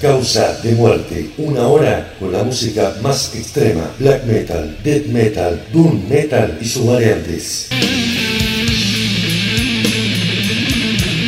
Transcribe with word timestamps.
Causa 0.00 0.60
de 0.62 0.72
Muerte, 0.76 1.28
una 1.38 1.66
hora 1.66 2.14
con 2.20 2.30
la 2.30 2.44
música 2.44 2.94
más 3.02 3.34
extrema, 3.34 3.90
black 3.98 4.24
metal, 4.24 4.78
death 4.84 5.06
metal, 5.06 5.60
doom 5.72 6.08
metal 6.08 6.56
y 6.60 6.64
sus 6.64 6.86
variantes. 6.86 7.68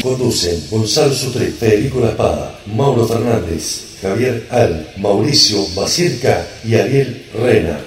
Conducen 0.00 0.62
Gonzalo 0.70 1.12
Sutre, 1.12 1.46
Federico 1.46 1.98
La 1.98 2.10
Espada, 2.10 2.60
Mauro 2.66 3.08
Fernández, 3.08 3.98
Javier 4.00 4.46
Al, 4.50 4.86
Mauricio 4.98 5.66
Basirca 5.74 6.46
y 6.64 6.76
Ariel 6.76 7.26
Rena. 7.34 7.80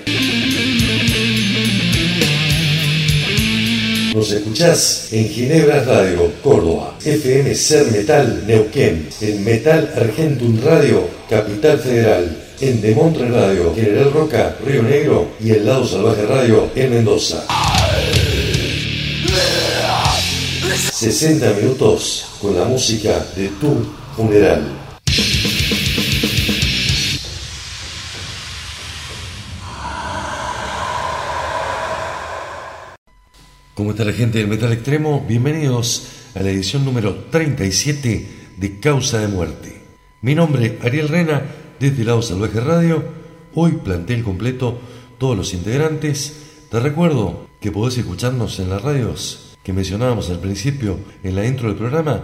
Nos 4.16 4.32
escuchás 4.32 5.10
en 5.12 5.28
Ginebra 5.28 5.84
Radio, 5.84 6.32
Córdoba, 6.42 6.96
FM 7.04 7.54
Ser 7.54 7.92
Metal, 7.92 8.46
Neuquén, 8.48 9.10
en 9.20 9.44
Metal 9.44 9.94
Argentum 9.94 10.58
Radio, 10.64 11.10
Capital 11.30 11.78
Federal, 11.80 12.38
en 12.62 12.82
Demontre 12.82 13.28
Radio, 13.28 13.76
General 13.76 14.14
Roca, 14.14 14.56
Río 14.66 14.84
Negro 14.84 15.32
y 15.44 15.52
el 15.52 15.66
Lado 15.66 15.86
Salvaje 15.86 16.26
Radio 16.28 16.70
en 16.76 16.92
Mendoza. 16.92 17.44
60 20.94 21.52
minutos 21.52 22.26
con 22.42 22.58
la 22.58 22.64
música 22.64 23.22
de 23.36 23.50
tu 23.60 23.86
funeral. 24.16 24.64
¿Cómo 33.76 33.92
está 33.92 34.06
la 34.06 34.14
gente 34.14 34.38
del 34.38 34.48
Metal 34.48 34.72
Extremo? 34.72 35.26
Bienvenidos 35.28 36.08
a 36.34 36.42
la 36.42 36.50
edición 36.50 36.86
número 36.86 37.26
37 37.30 38.28
de 38.56 38.80
Causa 38.80 39.20
de 39.20 39.28
Muerte. 39.28 39.82
Mi 40.22 40.34
nombre, 40.34 40.80
Ariel 40.82 41.10
Rena, 41.10 41.42
desde 41.78 42.06
Lado 42.06 42.22
Salvaje 42.22 42.62
Radio. 42.62 43.04
Hoy 43.54 43.74
plantel 43.84 44.24
completo 44.24 44.80
todos 45.18 45.36
los 45.36 45.54
integrantes. 45.54 46.38
Te 46.72 46.80
recuerdo 46.80 47.48
que 47.60 47.74
podés 47.74 47.98
escucharnos 47.98 48.62
en 48.62 48.70
las 48.70 48.82
radios 48.82 49.58
que 49.62 49.74
mencionábamos 49.74 50.30
al 50.30 50.40
principio 50.40 50.98
en 51.22 51.36
la 51.36 51.46
intro 51.46 51.68
del 51.68 51.78
programa, 51.78 52.24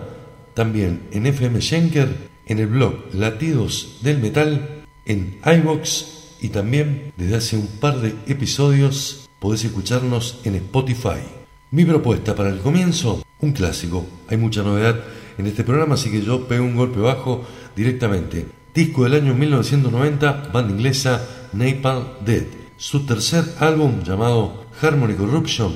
también 0.53 1.01
en 1.11 1.25
FM 1.25 1.59
Schenker, 1.59 2.29
en 2.45 2.59
el 2.59 2.67
blog 2.67 3.13
Latidos 3.13 3.97
del 4.03 4.19
Metal, 4.19 4.85
en 5.05 5.37
iBox 5.45 6.37
y 6.39 6.47
también 6.47 7.11
desde 7.17 7.35
hace 7.35 7.57
un 7.57 7.67
par 7.67 7.99
de 7.99 8.15
episodios 8.27 9.29
podés 9.41 9.65
escucharnos 9.65 10.39
en 10.45 10.55
Spotify. 10.55 11.40
Mi 11.73 11.85
propuesta 11.85 12.35
para 12.35 12.49
el 12.49 12.59
comienzo, 12.59 13.23
un 13.39 13.53
clásico. 13.53 14.05
Hay 14.27 14.35
mucha 14.35 14.61
novedad 14.61 14.99
en 15.37 15.47
este 15.47 15.63
programa, 15.63 15.93
así 15.93 16.11
que 16.11 16.21
yo 16.21 16.45
pego 16.45 16.65
un 16.65 16.75
golpe 16.75 16.99
bajo 16.99 17.45
directamente. 17.77 18.45
Disco 18.75 19.05
del 19.05 19.13
año 19.13 19.33
1990, 19.33 20.49
banda 20.51 20.73
inglesa 20.73 21.25
Napalm 21.53 22.25
Dead. 22.25 22.43
Su 22.75 23.05
tercer 23.05 23.45
álbum 23.59 24.03
llamado 24.03 24.65
Harmony 24.81 25.13
Corruption 25.13 25.71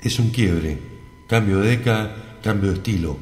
es 0.00 0.18
un 0.18 0.30
quiebre, 0.30 0.76
cambio 1.28 1.60
de 1.60 1.68
década, 1.68 2.40
cambio 2.42 2.70
de 2.70 2.78
estilo. 2.78 3.16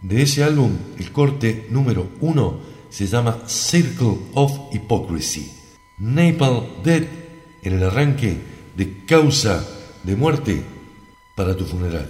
De 0.00 0.22
ese 0.22 0.44
álbum, 0.44 0.72
el 0.98 1.12
corte 1.12 1.66
número 1.68 2.08
uno 2.20 2.60
se 2.88 3.06
llama 3.06 3.40
Circle 3.46 4.16
of 4.32 4.72
Hypocrisy. 4.72 5.52
Napalm 5.98 6.82
Dead 6.82 7.02
en 7.62 7.74
el 7.74 7.84
arranque 7.84 8.38
de 8.74 9.04
Causa 9.04 9.68
de 10.02 10.16
Muerte 10.16 10.77
para 11.38 11.54
tu 11.54 11.64
funeral. 11.64 12.04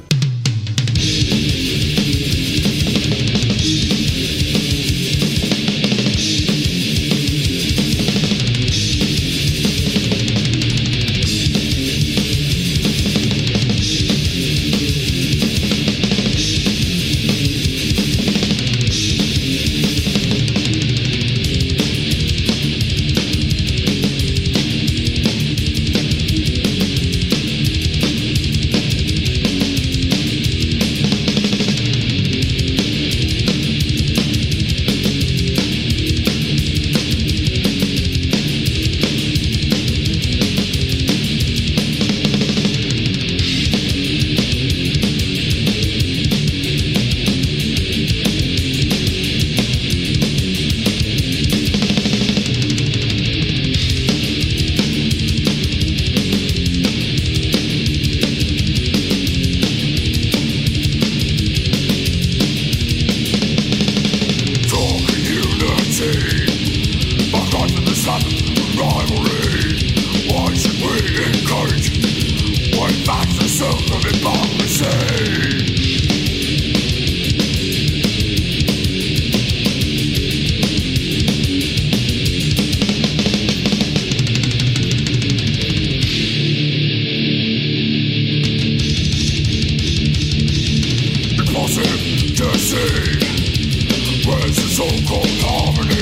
Where's 92.71 94.57
the 94.57 94.69
so-called 94.69 95.27
harmony? 95.41 95.97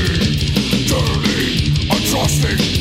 Dirty, 0.88 1.70
untrusting 1.86 2.75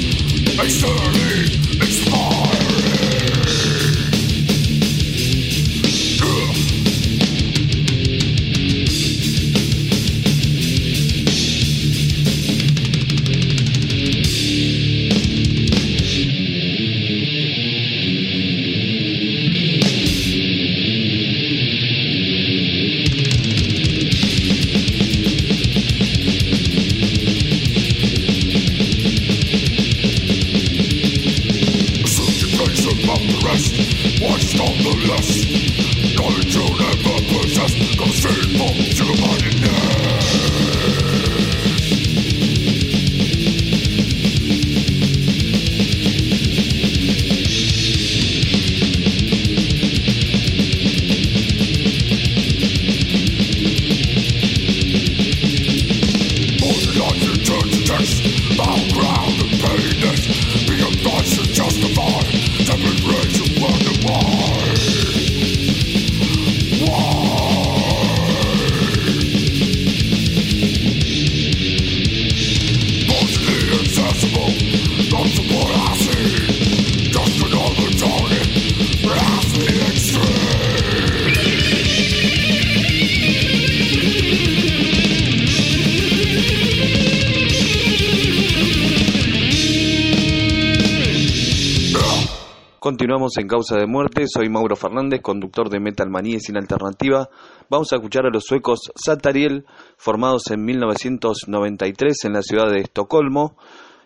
Continuamos 93.05 93.37
en 93.37 93.47
Causa 93.47 93.77
de 93.77 93.85
Muerte, 93.85 94.25
soy 94.25 94.49
Mauro 94.49 94.75
Fernández, 94.75 95.21
conductor 95.21 95.69
de 95.69 95.79
Metal 95.79 96.09
Manía 96.09 96.39
sin 96.39 96.57
alternativa. 96.57 97.29
Vamos 97.69 97.93
a 97.93 97.97
escuchar 97.97 98.25
a 98.25 98.31
los 98.31 98.45
suecos 98.45 98.91
Satariel, 98.95 99.67
formados 99.95 100.49
en 100.49 100.65
1993 100.65 102.25
en 102.25 102.33
la 102.33 102.41
ciudad 102.41 102.71
de 102.71 102.79
Estocolmo. 102.79 103.57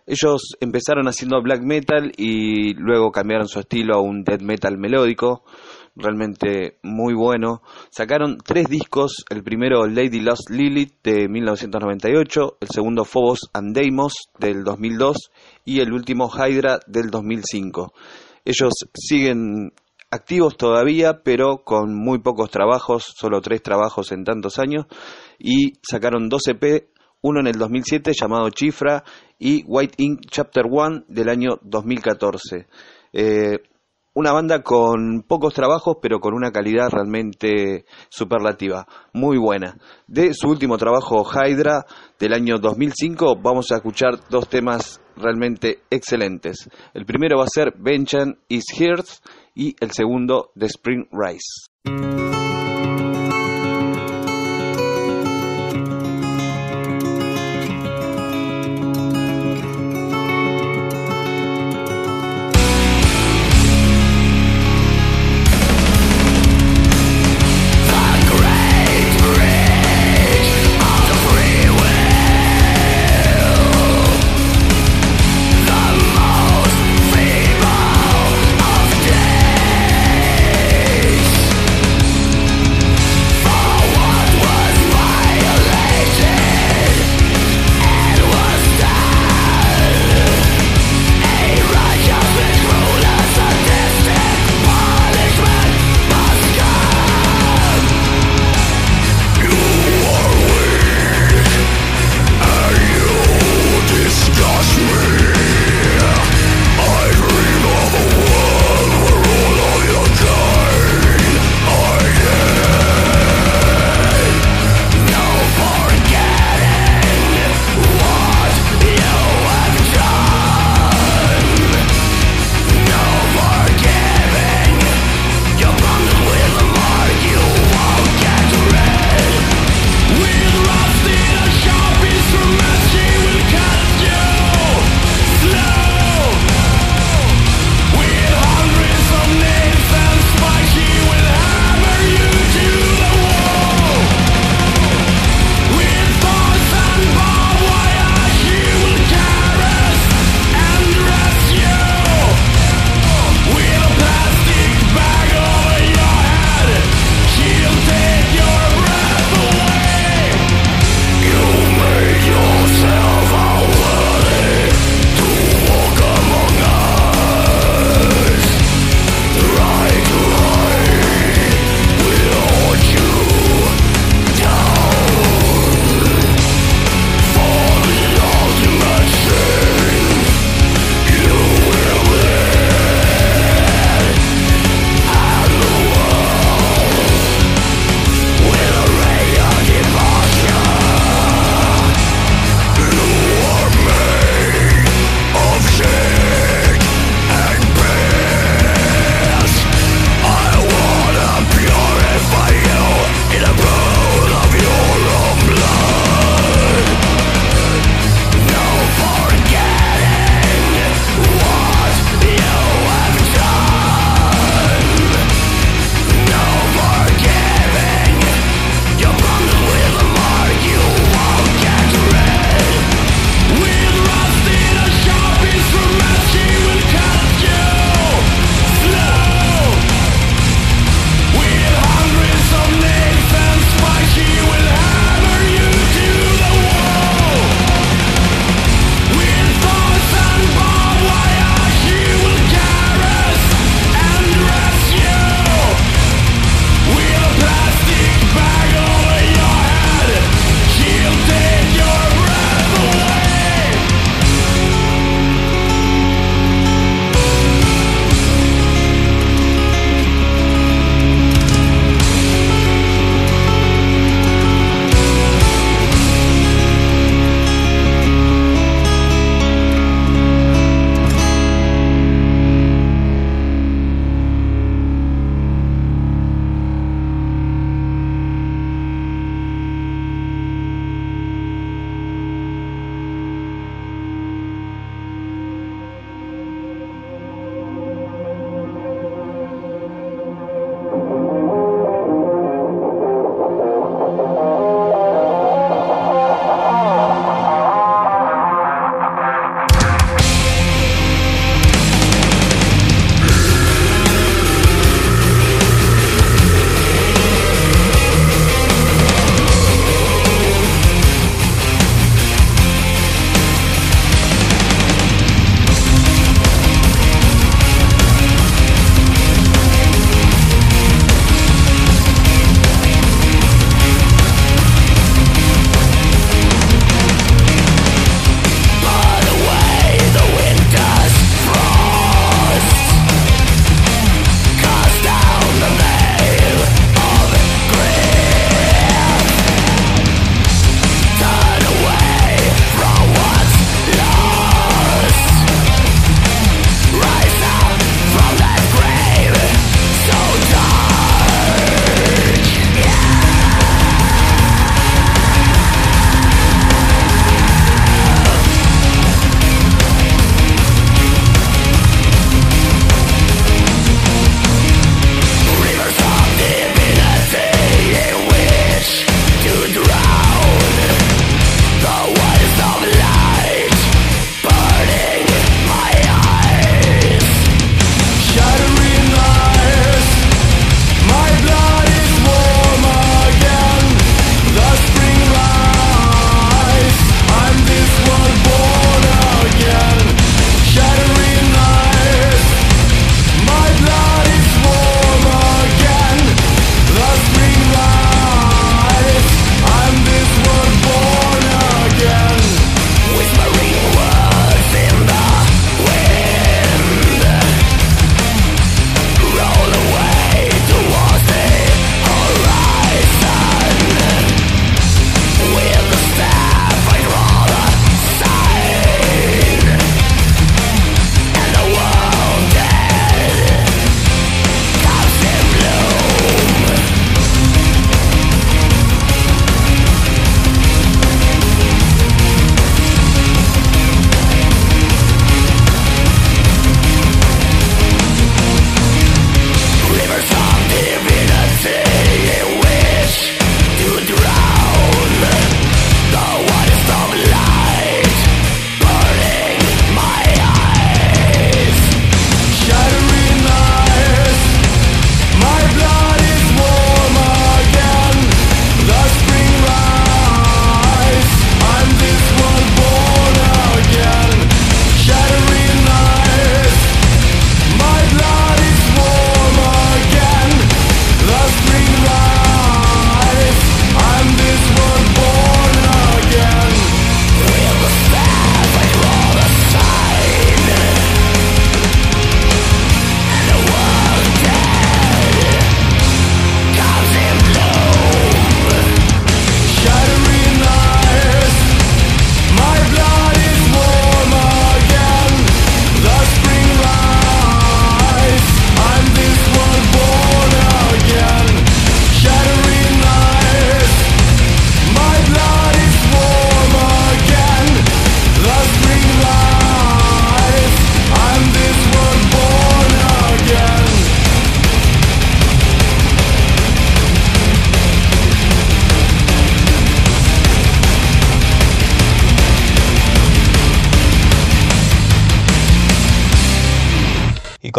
Ellos 0.06 0.58
empezaron 0.60 1.08
haciendo 1.08 1.42
black 1.42 1.62
metal 1.64 2.12
y 2.18 2.74
luego 2.74 3.12
cambiaron 3.12 3.48
su 3.48 3.62
estilo 3.62 3.96
a 3.96 4.02
un 4.02 4.26
death 4.26 4.42
metal 4.42 4.78
melódico, 4.78 5.46
realmente 5.96 6.78
muy 6.84 7.14
bueno. 7.14 7.62
Sacaron 7.92 8.38
tres 8.46 8.68
discos, 8.68 9.24
el 9.30 9.44
primero 9.44 9.88
Lady 9.88 10.20
Lost 10.20 10.50
Lilith 10.50 10.96
de 11.04 11.30
1998, 11.30 12.58
el 12.60 12.68
segundo 12.68 13.06
Phobos 13.06 13.50
and 13.54 13.74
Deimos 13.74 14.12
del 14.38 14.66
2002 14.66 15.32
y 15.64 15.80
el 15.80 15.94
último 15.94 16.30
Hydra 16.30 16.82
del 16.86 17.10
2005. 17.10 17.94
Ellos 18.50 18.74
siguen 18.96 19.74
activos 20.10 20.58
todavía, 20.58 21.22
pero 21.22 21.64
con 21.64 21.94
muy 21.94 22.18
pocos 22.18 22.50
trabajos, 22.50 23.14
solo 23.16 23.42
tres 23.42 23.62
trabajos 23.62 24.12
en 24.12 24.24
tantos 24.24 24.58
años, 24.58 24.88
y 25.38 25.74
sacaron 25.88 26.30
dos 26.30 26.48
EP, 26.48 26.90
uno 27.22 27.42
en 27.42 27.46
el 27.46 27.60
2007 27.60 28.12
llamado 28.20 28.50
Chifra 28.50 29.04
y 29.38 29.64
White 29.68 30.02
Ink 30.02 30.22
Chapter 30.32 30.64
1 30.68 31.04
del 31.10 31.30
año 31.30 31.60
2014. 31.62 32.66
Eh, 33.14 33.60
una 34.20 34.34
banda 34.34 34.62
con 34.64 35.24
pocos 35.26 35.54
trabajos, 35.54 35.96
pero 36.02 36.20
con 36.20 36.34
una 36.34 36.52
calidad 36.52 36.90
realmente 36.92 37.86
superlativa, 38.10 38.86
muy 39.14 39.38
buena. 39.38 39.78
De 40.08 40.34
su 40.34 40.50
último 40.50 40.78
trabajo, 40.78 41.24
Hydra, 41.24 41.86
del 42.20 42.34
año 42.34 42.58
2005, 42.58 43.38
vamos 43.42 43.72
a 43.72 43.78
escuchar 43.78 44.20
dos 44.30 44.50
temas 44.50 45.00
realmente 45.16 45.84
excelentes. 45.90 46.70
El 46.94 47.06
primero 47.06 47.38
va 47.38 47.46
a 47.46 47.48
ser 47.48 47.74
Benchan 47.78 48.38
is 48.50 48.66
Here 48.78 49.04
y 49.56 49.74
el 49.80 49.92
segundo 49.92 50.52
The 50.54 50.66
Spring 50.66 51.08
Rise. 51.14 52.29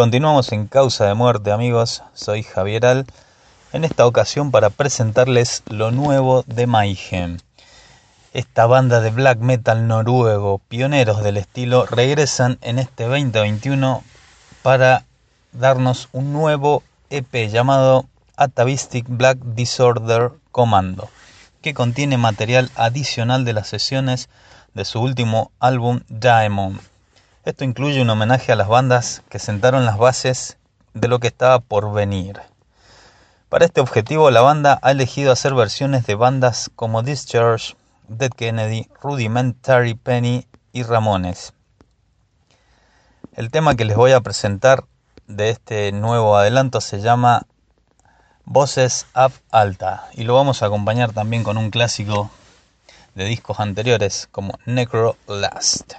Continuamos 0.01 0.51
en 0.51 0.65
Causa 0.65 1.05
de 1.05 1.13
Muerte, 1.13 1.51
amigos. 1.51 2.01
Soy 2.15 2.41
Javier 2.41 2.87
Al. 2.87 3.05
En 3.71 3.83
esta 3.83 4.07
ocasión 4.07 4.49
para 4.49 4.71
presentarles 4.71 5.61
lo 5.67 5.91
nuevo 5.91 6.43
de 6.47 6.65
Mayhem. 6.65 7.37
Esta 8.33 8.65
banda 8.65 8.99
de 8.99 9.11
black 9.11 9.37
metal 9.37 9.87
noruego, 9.87 10.57
pioneros 10.57 11.21
del 11.21 11.37
estilo, 11.37 11.85
regresan 11.85 12.57
en 12.61 12.79
este 12.79 13.03
2021 13.03 14.03
para 14.63 15.05
darnos 15.51 16.09
un 16.13 16.33
nuevo 16.33 16.81
EP 17.11 17.31
llamado 17.51 18.07
Atavistic 18.37 19.05
Black 19.07 19.37
Disorder 19.53 20.31
Commando, 20.51 21.09
que 21.61 21.75
contiene 21.75 22.17
material 22.17 22.71
adicional 22.73 23.45
de 23.45 23.53
las 23.53 23.67
sesiones 23.67 24.29
de 24.73 24.83
su 24.83 24.99
último 24.99 25.51
álbum 25.59 26.01
Diamond. 26.09 26.90
Esto 27.43 27.63
incluye 27.63 28.03
un 28.03 28.09
homenaje 28.11 28.51
a 28.51 28.55
las 28.55 28.67
bandas 28.67 29.23
que 29.27 29.39
sentaron 29.39 29.83
las 29.83 29.97
bases 29.97 30.57
de 30.93 31.07
lo 31.07 31.17
que 31.17 31.25
estaba 31.25 31.59
por 31.59 31.91
venir. 31.91 32.39
Para 33.49 33.65
este 33.65 33.81
objetivo 33.81 34.29
la 34.29 34.41
banda 34.41 34.77
ha 34.83 34.91
elegido 34.91 35.31
hacer 35.31 35.55
versiones 35.55 36.05
de 36.05 36.13
bandas 36.13 36.69
como 36.75 37.01
Discharge, 37.01 37.75
Dead 38.07 38.29
Kennedy, 38.29 38.87
Rudimentary 39.01 39.95
Penny 39.95 40.45
y 40.71 40.83
Ramones. 40.83 41.53
El 43.33 43.49
tema 43.49 43.75
que 43.75 43.85
les 43.85 43.97
voy 43.97 44.11
a 44.11 44.21
presentar 44.21 44.83
de 45.25 45.49
este 45.49 45.91
nuevo 45.93 46.37
adelanto 46.37 46.79
se 46.79 47.01
llama 47.01 47.47
Voces 48.45 49.07
Up 49.15 49.33
Alta 49.49 50.09
y 50.13 50.25
lo 50.25 50.35
vamos 50.35 50.61
a 50.61 50.67
acompañar 50.67 51.11
también 51.11 51.43
con 51.43 51.57
un 51.57 51.71
clásico 51.71 52.29
de 53.15 53.25
discos 53.25 53.59
anteriores 53.59 54.29
como 54.31 54.59
Necro 54.67 55.15
Last. 55.27 55.93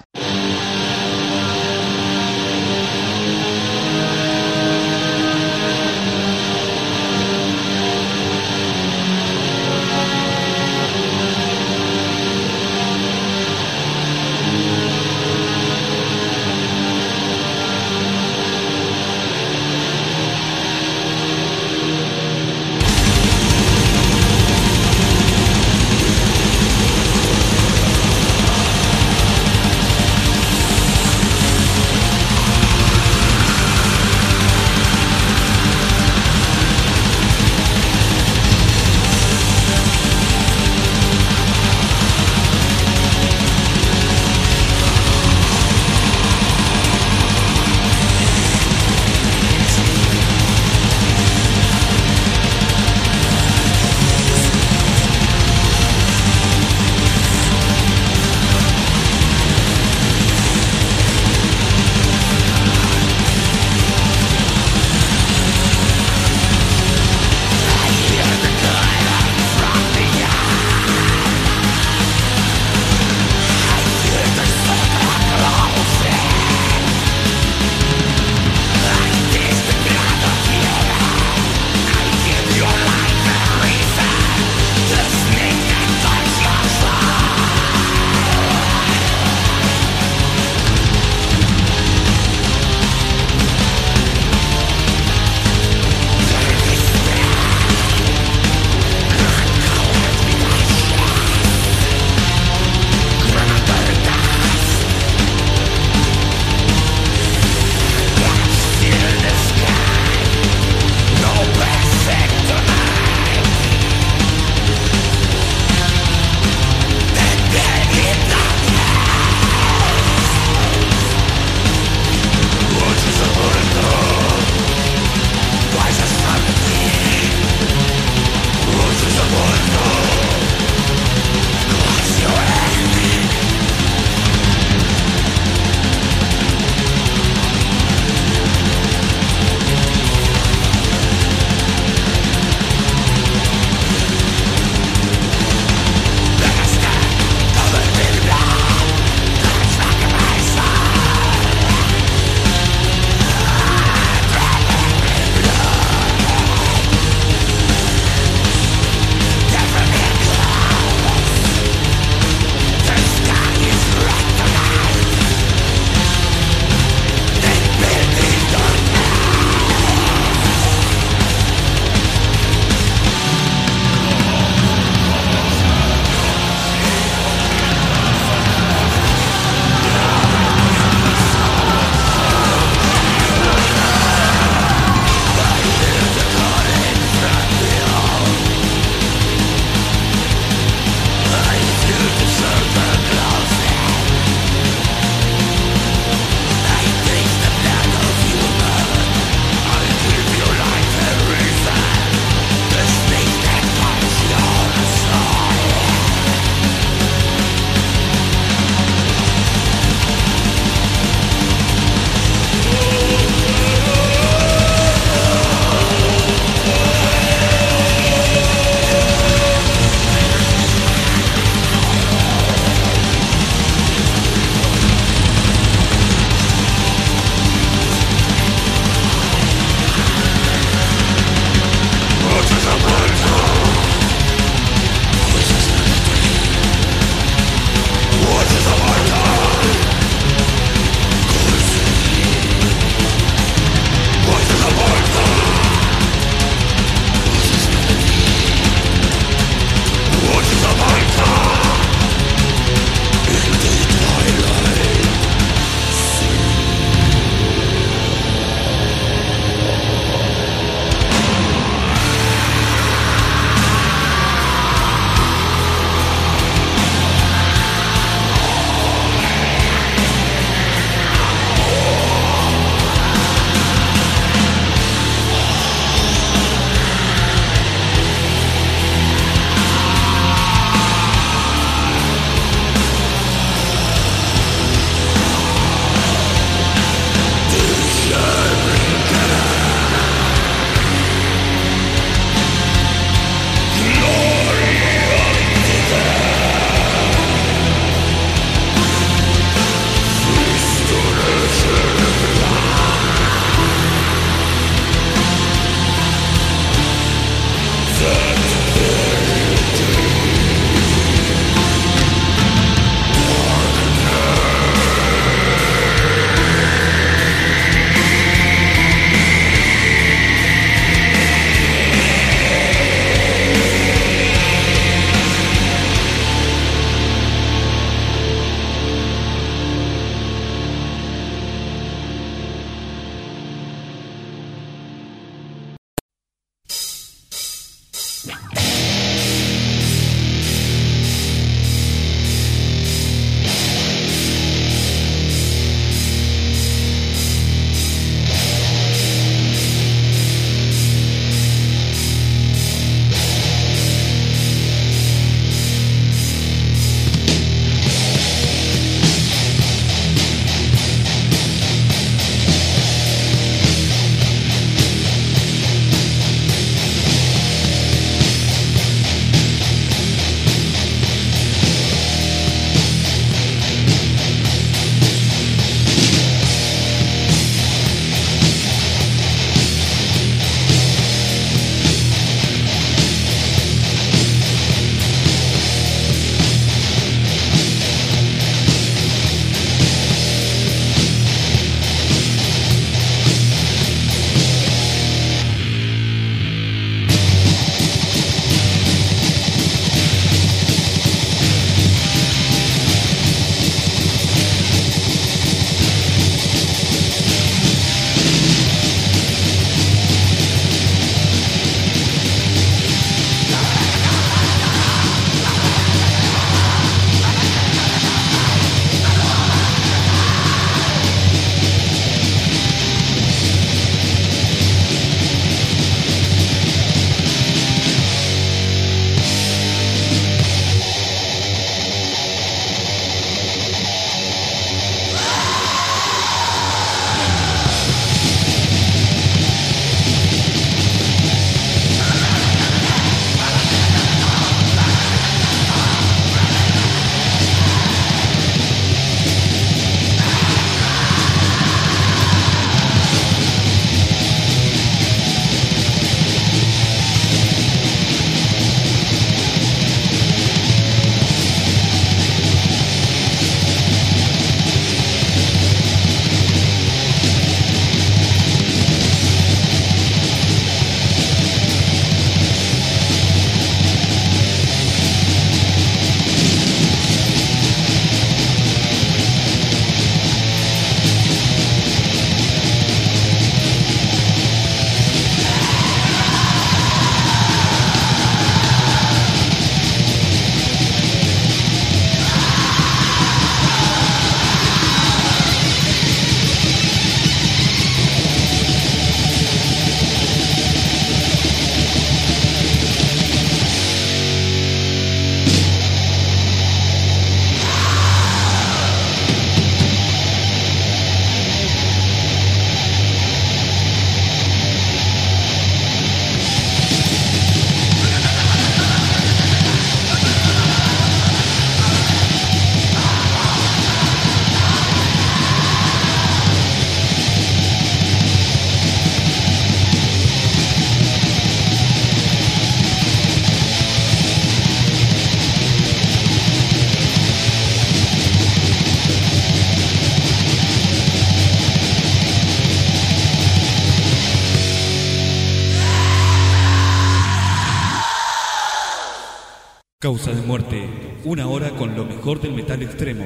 Causa 550.22 550.40
de 550.40 550.46
muerte, 550.46 550.88
una 551.24 551.48
hora 551.48 551.70
con 551.70 551.96
lo 551.96 552.04
mejor 552.04 552.40
del 552.40 552.54
metal 552.54 552.80
extremo. 552.80 553.24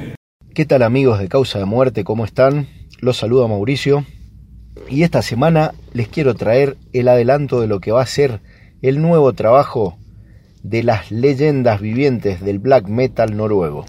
¿Qué 0.55 0.65
tal 0.65 0.81
amigos 0.81 1.19
de 1.19 1.29
Causa 1.29 1.59
de 1.59 1.65
Muerte? 1.65 2.03
¿Cómo 2.03 2.25
están? 2.25 2.67
Los 3.01 3.17
saluda 3.17 3.47
Mauricio. 3.47 4.03
Y 4.89 5.03
esta 5.03 5.21
semana 5.21 5.75
les 5.93 6.07
quiero 6.07 6.33
traer 6.33 6.75
el 6.93 7.07
adelanto 7.07 7.61
de 7.61 7.67
lo 7.67 7.81
que 7.81 7.91
va 7.91 8.01
a 8.01 8.07
ser 8.07 8.41
el 8.81 8.99
nuevo 8.99 9.33
trabajo 9.33 9.99
de 10.63 10.81
las 10.81 11.11
leyendas 11.11 11.81
vivientes 11.81 12.41
del 12.41 12.57
black 12.57 12.87
metal 12.87 13.37
noruego. 13.37 13.85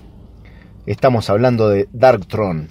Estamos 0.85 1.31
hablando 1.31 1.71
de 1.71 1.89
Darktron, 1.95 2.69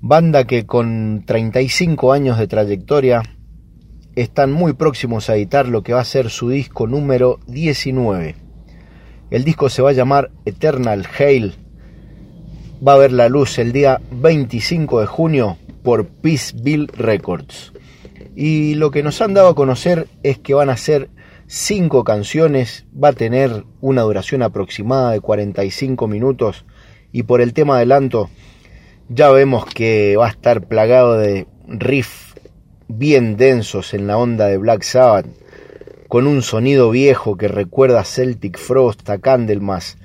banda 0.00 0.44
que 0.44 0.64
con 0.64 1.24
35 1.26 2.14
años 2.14 2.38
de 2.38 2.48
trayectoria 2.48 3.22
están 4.16 4.52
muy 4.52 4.72
próximos 4.72 5.28
a 5.28 5.36
editar 5.36 5.68
lo 5.68 5.82
que 5.82 5.92
va 5.92 6.00
a 6.00 6.06
ser 6.06 6.30
su 6.30 6.48
disco 6.48 6.86
número 6.86 7.40
19 7.46 8.47
el 9.30 9.44
disco 9.44 9.68
se 9.68 9.82
va 9.82 9.90
a 9.90 9.94
llamar 9.94 10.30
Eternal 10.44 11.06
Hail. 11.18 11.54
Va 12.86 12.94
a 12.94 12.98
ver 12.98 13.12
la 13.12 13.28
luz 13.28 13.58
el 13.58 13.72
día 13.72 14.00
25 14.10 15.00
de 15.00 15.06
junio 15.06 15.58
por 15.82 16.06
Peaceville 16.06 16.86
Records. 16.92 17.72
Y 18.36 18.74
lo 18.74 18.90
que 18.90 19.02
nos 19.02 19.20
han 19.20 19.34
dado 19.34 19.48
a 19.48 19.54
conocer 19.54 20.06
es 20.22 20.38
que 20.38 20.54
van 20.54 20.70
a 20.70 20.76
ser 20.76 21.10
cinco 21.46 22.04
canciones, 22.04 22.86
va 22.92 23.08
a 23.08 23.12
tener 23.12 23.64
una 23.80 24.02
duración 24.02 24.42
aproximada 24.42 25.12
de 25.12 25.20
45 25.20 26.06
minutos 26.06 26.64
y 27.10 27.24
por 27.24 27.40
el 27.40 27.54
tema 27.54 27.76
adelanto 27.76 28.28
ya 29.08 29.30
vemos 29.30 29.64
que 29.64 30.16
va 30.16 30.26
a 30.26 30.30
estar 30.30 30.68
plagado 30.68 31.18
de 31.18 31.46
riffs 31.66 32.34
bien 32.86 33.36
densos 33.36 33.94
en 33.94 34.06
la 34.06 34.18
onda 34.18 34.46
de 34.46 34.58
Black 34.58 34.82
Sabbath 34.82 35.26
con 36.08 36.26
un 36.26 36.42
sonido 36.42 36.90
viejo 36.90 37.36
que 37.36 37.48
recuerda 37.48 38.00
a 38.00 38.04
Celtic 38.04 38.58
Frost, 38.58 39.08
a 39.10 39.18
Candlemas, 39.18 39.98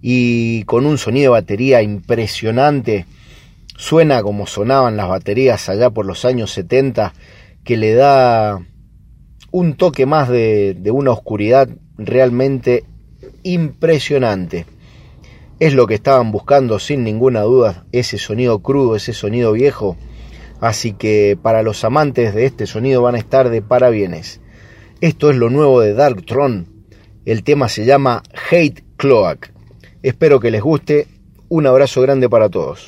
y 0.00 0.64
con 0.64 0.86
un 0.86 0.96
sonido 0.96 1.34
de 1.34 1.40
batería 1.40 1.82
impresionante. 1.82 3.04
Suena 3.76 4.22
como 4.22 4.46
sonaban 4.46 4.96
las 4.96 5.08
baterías 5.08 5.68
allá 5.68 5.90
por 5.90 6.06
los 6.06 6.24
años 6.24 6.50
70, 6.52 7.12
que 7.62 7.76
le 7.76 7.94
da 7.94 8.58
un 9.50 9.74
toque 9.74 10.06
más 10.06 10.30
de, 10.30 10.74
de 10.78 10.90
una 10.90 11.10
oscuridad 11.10 11.68
realmente 11.98 12.84
impresionante. 13.42 14.64
Es 15.58 15.74
lo 15.74 15.86
que 15.86 15.94
estaban 15.94 16.32
buscando 16.32 16.78
sin 16.78 17.04
ninguna 17.04 17.42
duda, 17.42 17.84
ese 17.92 18.16
sonido 18.16 18.60
crudo, 18.60 18.96
ese 18.96 19.12
sonido 19.12 19.52
viejo. 19.52 19.98
Así 20.58 20.94
que 20.94 21.38
para 21.40 21.62
los 21.62 21.84
amantes 21.84 22.34
de 22.34 22.46
este 22.46 22.66
sonido 22.66 23.02
van 23.02 23.14
a 23.14 23.18
estar 23.18 23.50
de 23.50 23.60
parabienes. 23.60 24.40
Esto 25.00 25.30
es 25.30 25.36
lo 25.36 25.48
nuevo 25.48 25.80
de 25.80 25.94
Darktron. 25.94 26.66
El 27.24 27.42
tema 27.42 27.70
se 27.70 27.86
llama 27.86 28.22
Hate 28.50 28.84
Cloak. 28.98 29.50
Espero 30.02 30.40
que 30.40 30.50
les 30.50 30.60
guste. 30.60 31.06
Un 31.48 31.66
abrazo 31.66 32.02
grande 32.02 32.28
para 32.28 32.50
todos. 32.50 32.86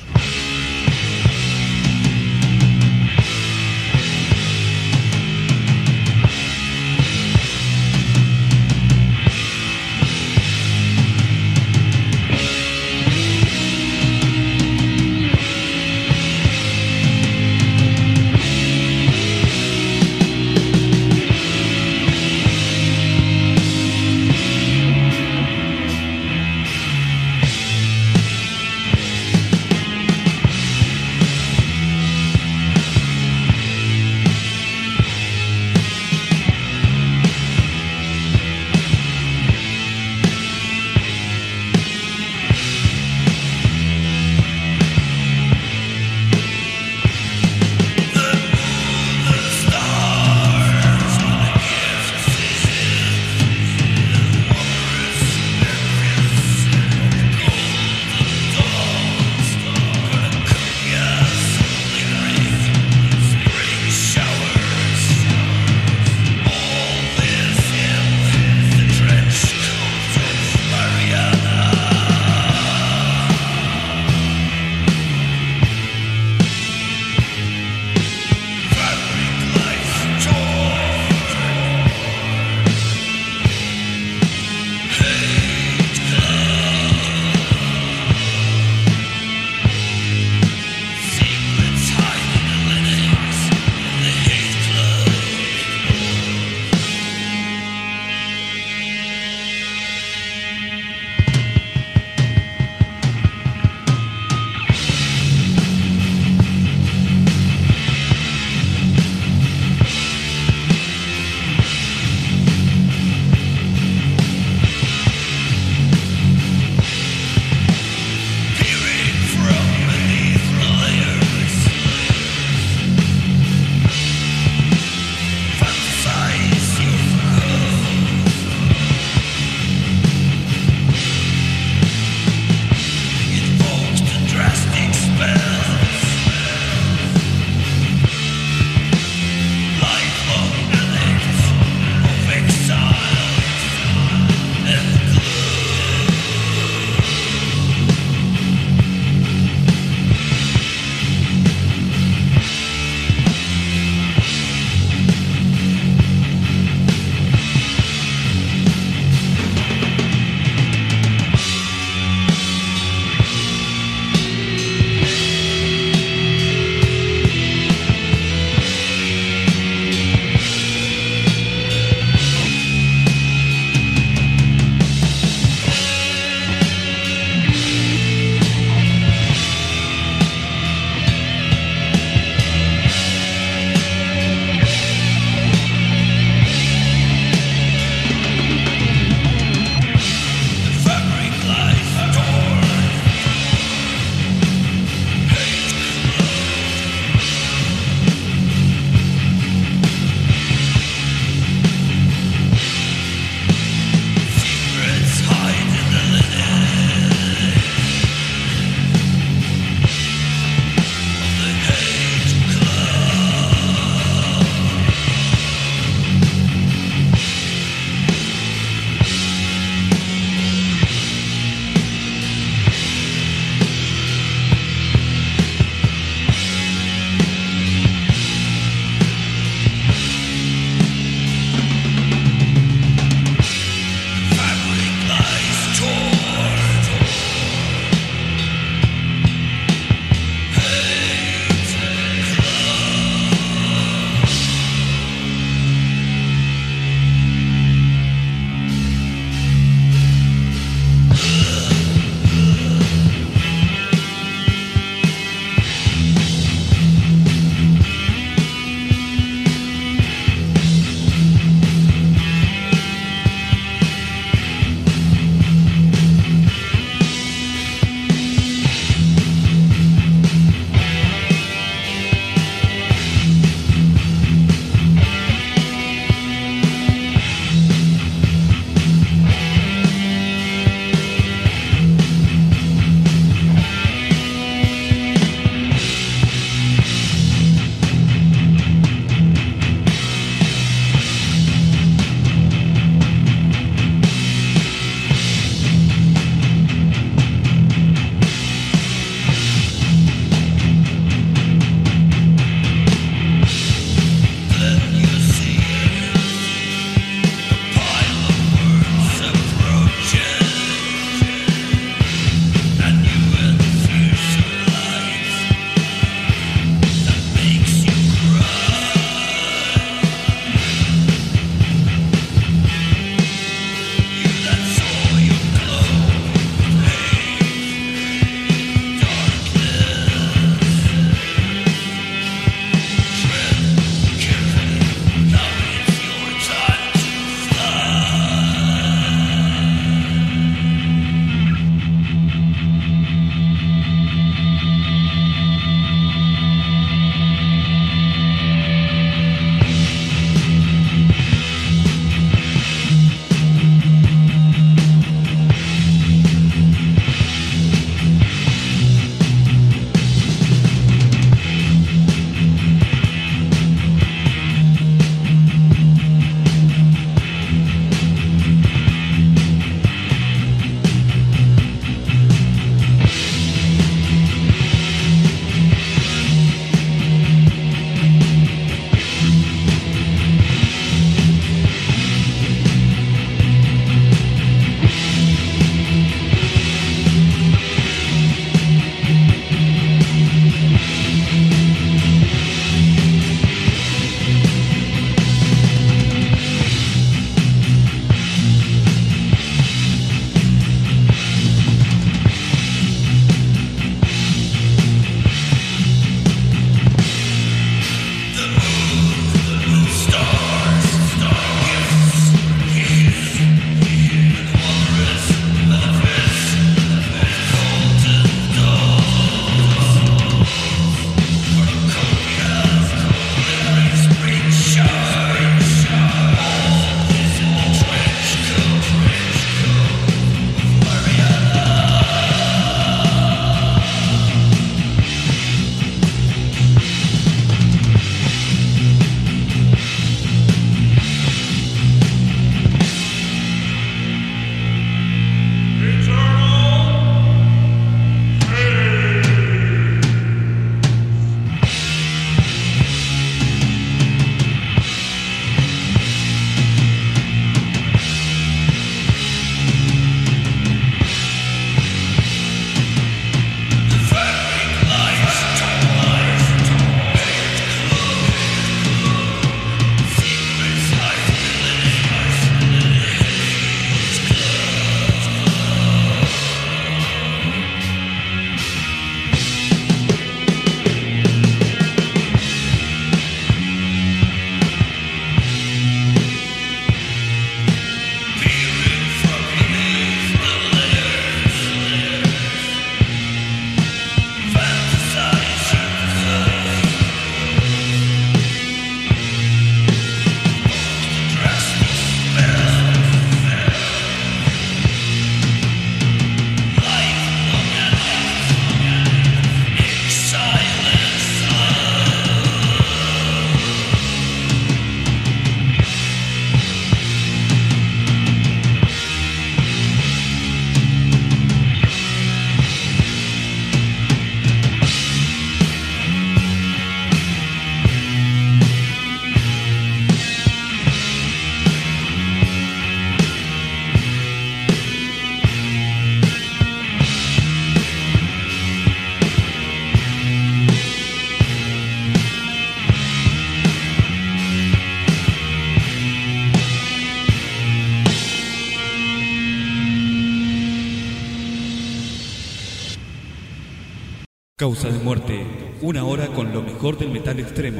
Causa 554.73 554.89
de 554.89 555.03
muerte, 555.03 555.45
una 555.83 556.03
hora 556.03 556.25
con 556.29 556.51
lo 556.51 556.63
mejor 556.63 556.97
del 556.97 557.11
metal 557.11 557.39
extremo. 557.39 557.79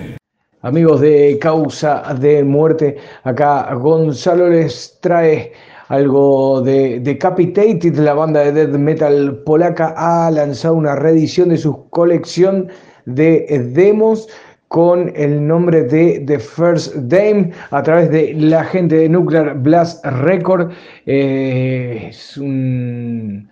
Amigos 0.61 1.01
de 1.01 1.39
Causa 1.41 2.13
de 2.19 2.43
Muerte, 2.43 2.97
acá 3.23 3.73
Gonzalo 3.73 4.47
les 4.47 4.99
trae 5.01 5.53
algo 5.87 6.61
de 6.61 6.99
Decapitated, 6.99 7.95
la 7.95 8.13
banda 8.13 8.41
de 8.41 8.51
death 8.51 8.77
metal 8.77 9.41
polaca 9.43 9.95
ha 9.97 10.29
lanzado 10.29 10.75
una 10.75 10.95
reedición 10.95 11.49
de 11.49 11.57
su 11.57 11.89
colección 11.89 12.69
de 13.07 13.47
demos 13.73 14.29
con 14.67 15.11
el 15.15 15.47
nombre 15.47 15.85
de 15.85 16.19
The 16.27 16.37
First 16.37 16.93
Dame 16.93 17.53
a 17.71 17.81
través 17.81 18.11
de 18.11 18.35
la 18.35 18.65
gente 18.65 18.97
de 18.97 19.09
Nuclear 19.09 19.57
Blast 19.57 20.05
Record. 20.05 20.71
Eh, 21.07 22.09
es 22.11 22.37
un 22.37 23.49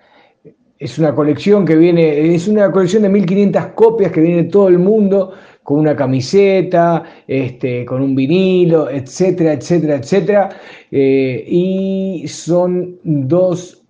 es 0.82 0.98
una 0.98 1.14
colección 1.14 1.64
que 1.64 1.76
viene, 1.76 2.34
es 2.34 2.48
una 2.48 2.72
colección 2.72 3.04
de 3.04 3.10
1500 3.10 3.68
copias 3.76 4.12
que 4.12 4.20
viene 4.20 4.46
todo 4.46 4.68
el 4.68 4.80
mundo, 4.80 5.32
con 5.62 5.78
una 5.78 5.96
camiseta, 5.96 7.04
este, 7.28 7.86
con 7.86 8.02
un 8.02 8.16
vinilo, 8.16 8.90
etcétera, 8.90 9.54
etcétera, 9.54 9.98
etcétera. 9.98 10.50
Eh, 10.90 11.46
y 11.48 12.28
son 12.28 12.98
dos 13.04 13.81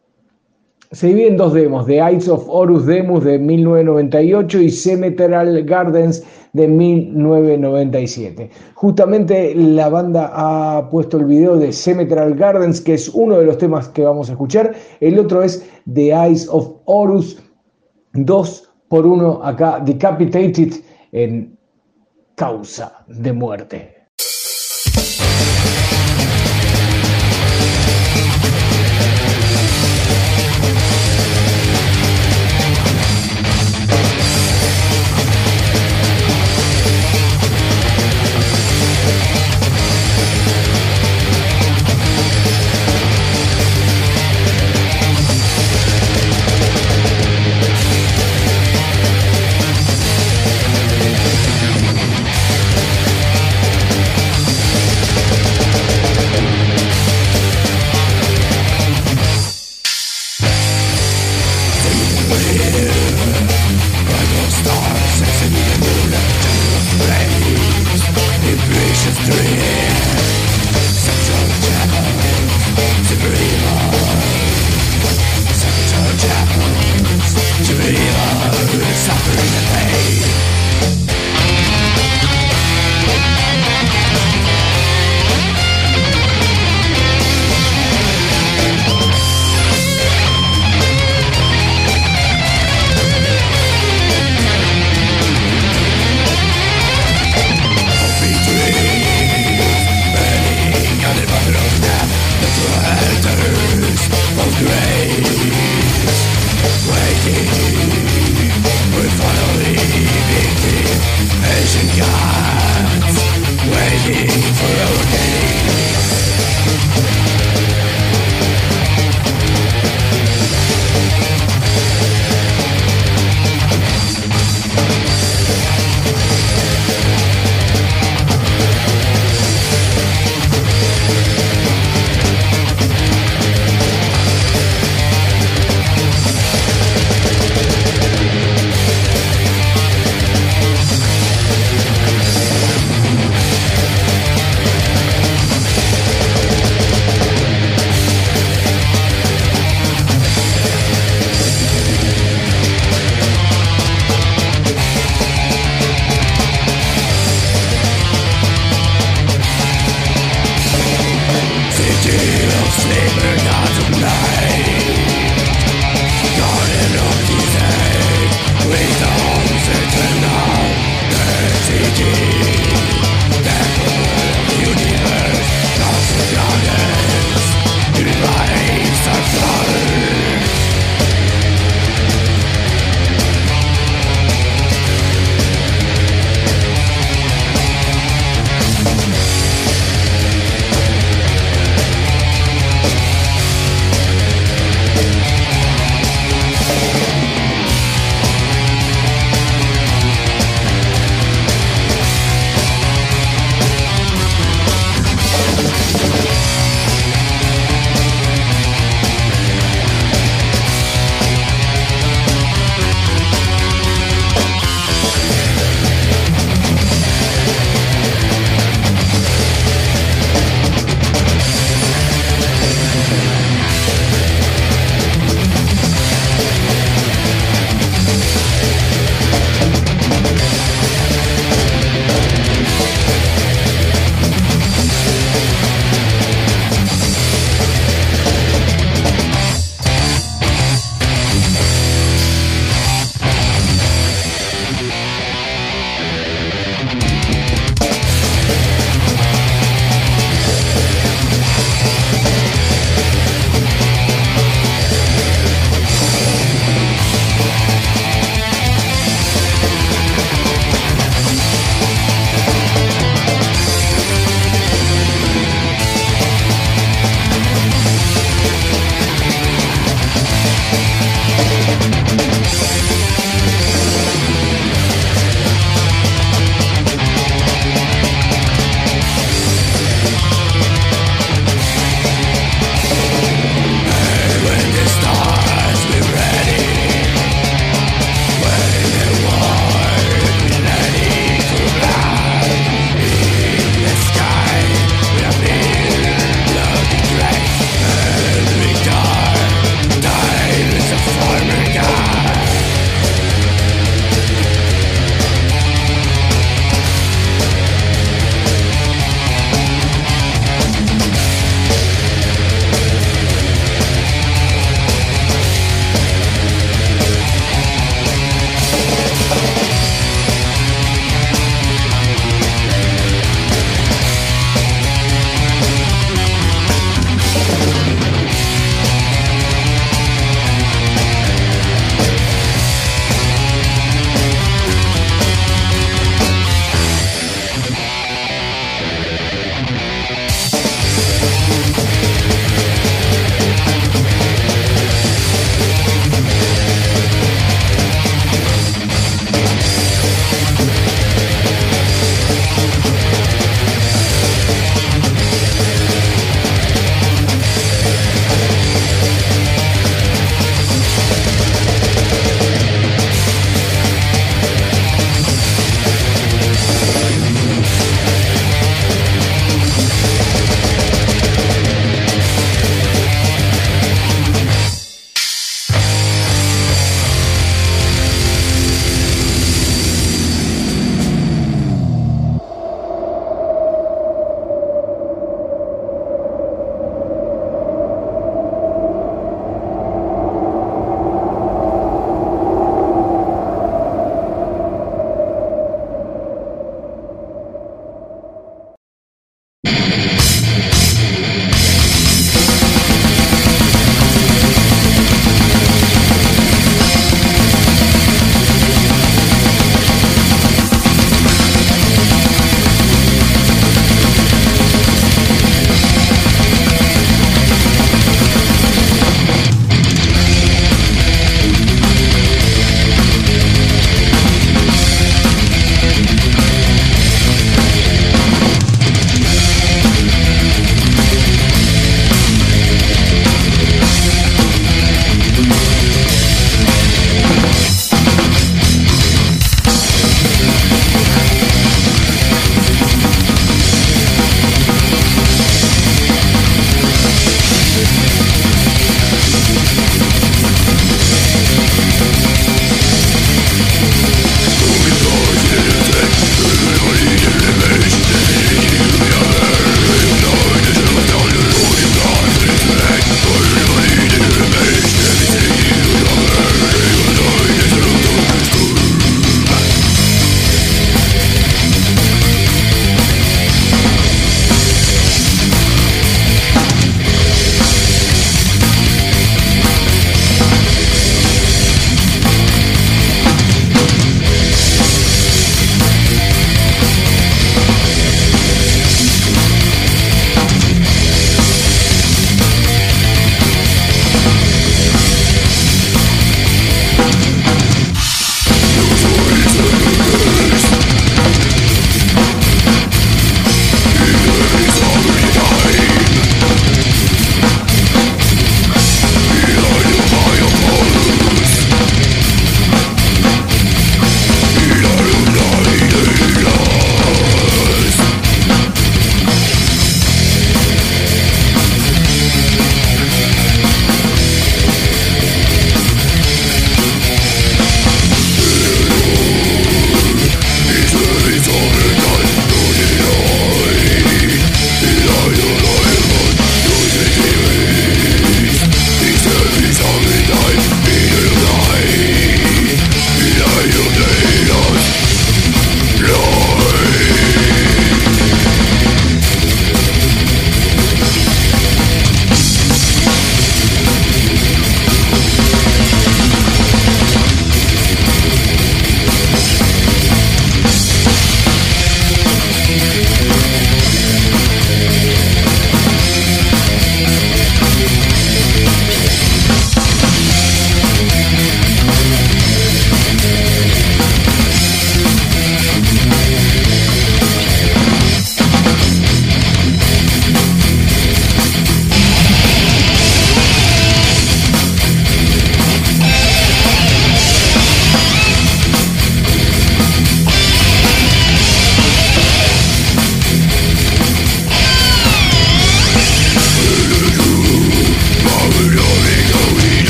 se 0.92 1.08
dividen 1.08 1.38
dos 1.38 1.54
demos, 1.54 1.86
The 1.86 2.00
Eyes 2.00 2.28
of 2.28 2.44
Horus 2.48 2.86
Demus 2.86 3.24
de 3.24 3.40
1998 3.40 4.62
y 4.62 4.70
Cemetery 4.70 5.64
Gardens 5.64 6.22
de 6.52 6.68
1997. 6.68 8.50
Justamente 8.74 9.56
la 9.56 9.88
banda 9.88 10.32
ha 10.34 10.90
puesto 10.90 11.18
el 11.18 11.26
video 11.26 11.56
de 11.56 11.72
Cemetery 11.72 12.34
Gardens, 12.36 12.82
que 12.82 12.96
es 12.96 13.08
uno 13.08 13.40
de 13.40 13.46
los 13.46 13.58
temas 13.58 13.88
que 13.88 14.04
vamos 14.04 14.30
a 14.30 14.34
escuchar. 14.34 14.74
El 15.00 15.18
otro 15.18 15.44
es 15.44 15.66
The 15.94 16.12
Eyes 16.12 16.50
of 16.50 16.74
Horus, 16.84 17.42
2 18.14 18.74
por 18.90 19.06
1 19.06 19.46
acá, 19.46 19.82
Decapitated 19.86 20.74
en 21.14 21.58
causa 22.36 23.06
de 23.08 23.32
muerte. 23.32 24.01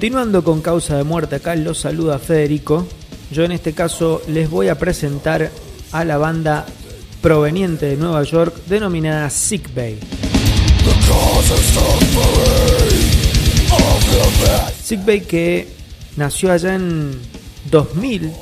Continuando 0.00 0.42
con 0.42 0.62
causa 0.62 0.96
de 0.96 1.04
muerte, 1.04 1.36
acá 1.36 1.54
los 1.56 1.76
saluda 1.76 2.18
Federico. 2.18 2.86
Yo 3.30 3.44
en 3.44 3.52
este 3.52 3.74
caso 3.74 4.22
les 4.28 4.48
voy 4.48 4.68
a 4.68 4.78
presentar 4.78 5.50
a 5.92 6.04
la 6.06 6.16
banda 6.16 6.64
proveniente 7.20 7.84
de 7.84 7.96
Nueva 7.98 8.22
York 8.22 8.64
denominada 8.64 9.28
Sick 9.28 9.74
Bay. 9.74 9.98
Sick 14.82 15.04
Bay 15.04 15.20
que 15.20 15.68
nació 16.16 16.50
allá 16.50 16.76
en 16.76 17.10
2000 17.70 18.32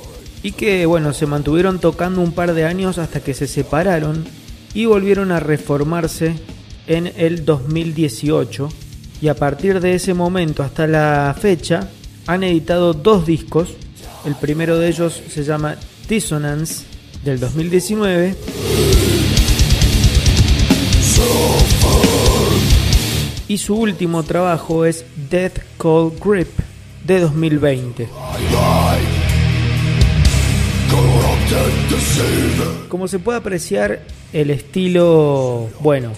y 0.44 0.52
que 0.52 0.86
bueno, 0.86 1.12
se 1.12 1.26
mantuvieron 1.26 1.80
tocando 1.80 2.20
un 2.20 2.30
par 2.30 2.54
de 2.54 2.66
años 2.66 2.98
hasta 2.98 3.18
que 3.18 3.34
se 3.34 3.48
separaron 3.48 4.24
y 4.74 4.84
volvieron 4.84 5.32
a 5.32 5.40
reformarse 5.40 6.36
en 6.86 7.12
el 7.16 7.44
2018 7.44 8.68
y 9.20 9.28
a 9.28 9.34
partir 9.34 9.80
de 9.80 9.94
ese 9.94 10.14
momento 10.14 10.62
hasta 10.62 10.86
la 10.86 11.34
fecha 11.38 11.88
han 12.26 12.44
editado 12.44 12.92
dos 12.92 13.26
discos. 13.26 13.70
El 14.24 14.34
primero 14.34 14.78
de 14.78 14.88
ellos 14.88 15.20
se 15.28 15.44
llama 15.44 15.76
Dissonance 16.08 16.84
del 17.24 17.40
2019. 17.40 18.34
Y 23.48 23.58
su 23.58 23.76
último 23.76 24.22
trabajo 24.24 24.84
es 24.84 25.04
Death 25.30 25.58
Call 25.78 26.12
Grip 26.22 26.48
de 27.04 27.20
2020. 27.20 28.08
Como 32.88 33.08
se 33.08 33.18
puede 33.18 33.38
apreciar, 33.38 34.02
el 34.32 34.50
estilo, 34.50 35.70
bueno, 35.80 36.12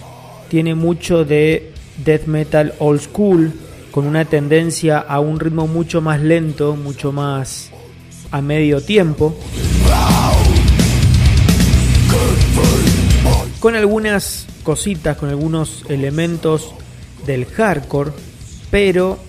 tiene 0.49 0.75
mucho 0.75 1.23
de 1.23 1.71
death 1.97 2.25
metal 2.25 2.73
old 2.79 3.01
school, 3.01 3.51
con 3.91 4.05
una 4.05 4.25
tendencia 4.25 4.99
a 4.99 5.19
un 5.19 5.39
ritmo 5.39 5.67
mucho 5.67 6.01
más 6.01 6.21
lento, 6.21 6.75
mucho 6.75 7.11
más 7.11 7.69
a 8.31 8.41
medio 8.41 8.81
tiempo. 8.81 9.35
Con 13.59 13.75
algunas 13.75 14.47
cositas, 14.63 15.17
con 15.17 15.29
algunos 15.29 15.83
elementos 15.89 16.73
del 17.25 17.45
hardcore, 17.45 18.11
pero 18.71 19.19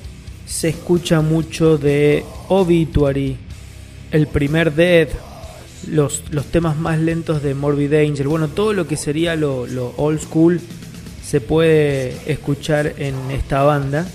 se 0.46 0.70
escucha 0.70 1.20
mucho 1.20 1.76
de 1.76 2.24
Obituary, 2.48 3.36
el 4.10 4.26
primer 4.26 4.74
Death, 4.74 5.10
los, 5.88 6.22
los 6.30 6.46
temas 6.46 6.76
más 6.76 6.98
lentos 6.98 7.42
de 7.42 7.54
Morbid 7.54 7.92
Angel, 7.94 8.28
bueno, 8.28 8.48
todo 8.48 8.72
lo 8.72 8.86
que 8.86 8.96
sería 8.96 9.34
lo 9.34 9.94
old 9.96 10.20
school 10.20 10.60
se 11.22 11.40
puede 11.40 12.16
escuchar 12.26 12.94
en 12.98 13.14
esta 13.30 13.62
banda, 13.62 14.06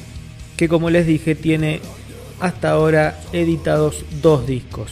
que 0.56 0.68
como 0.68 0.90
les 0.90 1.08
dije 1.08 1.36
tiene 1.36 1.82
hasta 2.40 2.72
ahora 2.72 3.20
editados 3.34 4.06
dos 4.22 4.46
discos. 4.46 4.92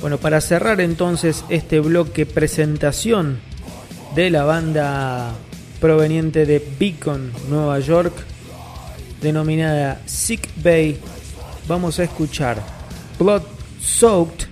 Bueno, 0.00 0.18
para 0.18 0.40
cerrar 0.40 0.80
entonces 0.80 1.44
este 1.48 1.80
bloque 1.80 2.26
presentación 2.26 3.38
de 4.14 4.30
la 4.30 4.44
banda 4.44 5.34
proveniente 5.80 6.46
de 6.46 6.62
Beacon, 6.78 7.32
Nueva 7.48 7.78
York, 7.80 8.12
denominada 9.20 10.00
Sick 10.06 10.48
Bay, 10.62 10.98
vamos 11.68 11.98
a 11.98 12.04
escuchar 12.04 12.62
Blood 13.18 13.42
Soaked 13.80 14.46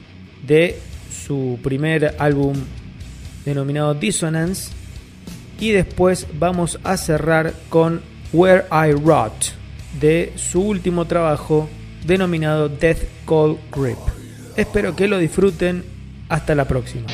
de 0.46 0.78
su 1.26 1.58
primer 1.62 2.16
álbum 2.18 2.56
denominado 3.44 3.94
Dissonance 3.94 4.79
y 5.60 5.70
después 5.70 6.26
vamos 6.38 6.80
a 6.82 6.96
cerrar 6.96 7.54
con 7.68 8.00
Where 8.32 8.64
I 8.72 8.92
Rot 8.92 9.52
de 10.00 10.32
su 10.36 10.62
último 10.62 11.04
trabajo 11.04 11.68
denominado 12.04 12.68
Death 12.68 13.02
Call 13.26 13.58
Grip. 13.70 13.98
Espero 14.56 14.96
que 14.96 15.06
lo 15.06 15.18
disfruten. 15.18 15.84
Hasta 16.28 16.54
la 16.54 16.64
próxima. 16.64 17.06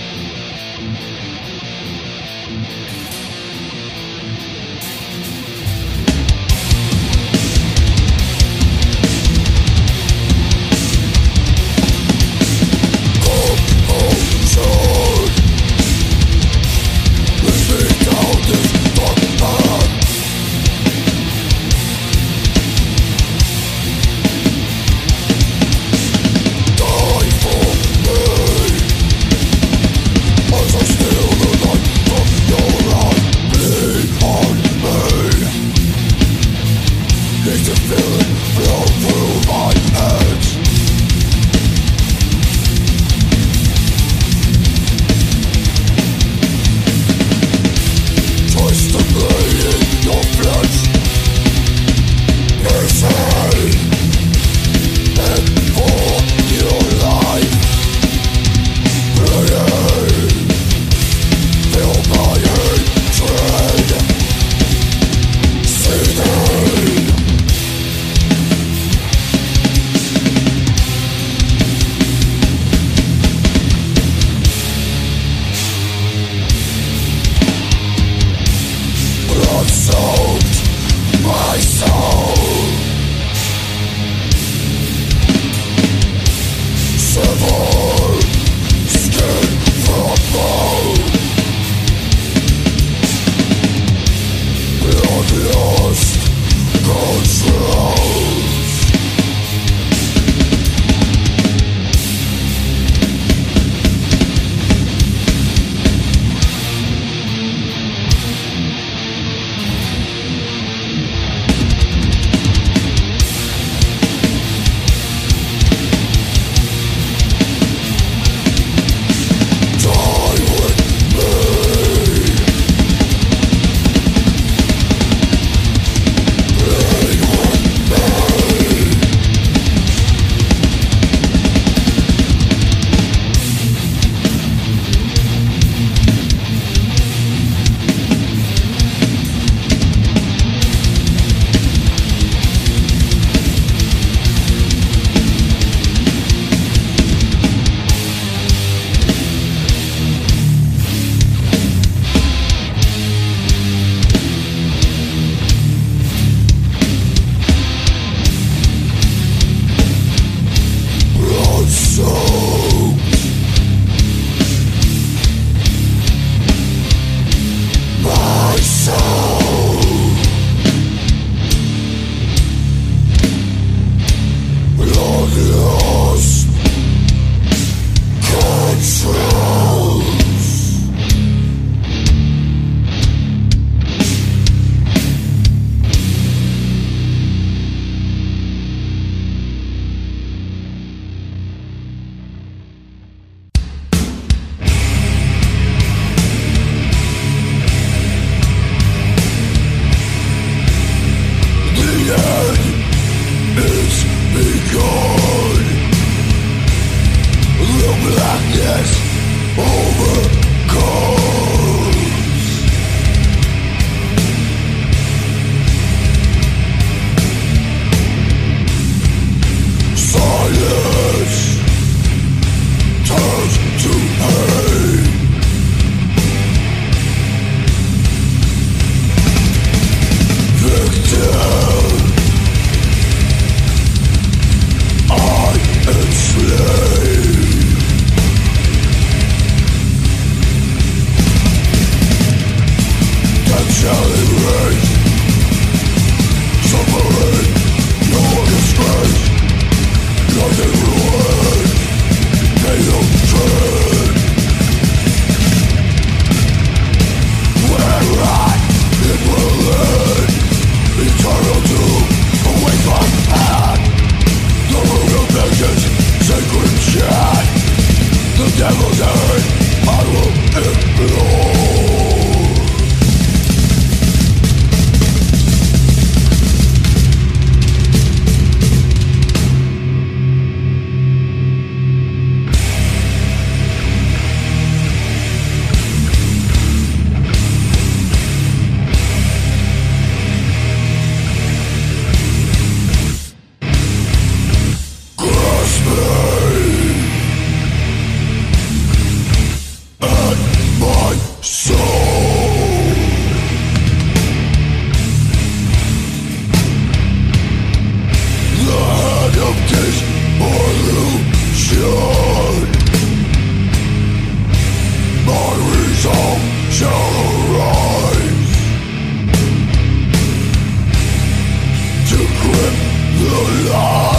Causa 323.37 324.16